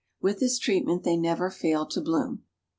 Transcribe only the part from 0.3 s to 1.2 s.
this treatment they